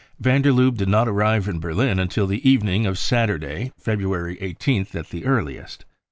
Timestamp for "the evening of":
2.25-2.97